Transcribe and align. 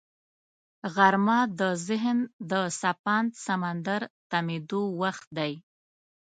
غرمه 0.95 1.39
د 1.59 1.61
ذهن 1.87 2.17
د 2.51 2.53
څپاند 2.79 3.29
سمندر 3.45 4.01
تمېدو 4.31 4.81
وخت 5.01 5.27
دی 5.37 5.53